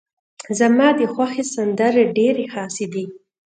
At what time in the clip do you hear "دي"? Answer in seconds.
2.93-3.05